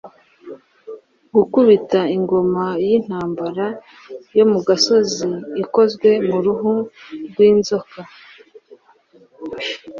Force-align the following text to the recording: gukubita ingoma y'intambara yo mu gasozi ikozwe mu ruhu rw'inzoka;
gukubita 1.35 1.99
ingoma 2.17 2.65
y'intambara 2.85 3.67
yo 4.37 4.45
mu 4.51 4.59
gasozi 4.67 5.29
ikozwe 5.63 6.09
mu 6.27 6.37
ruhu 6.45 6.71
rw'inzoka; 7.29 7.99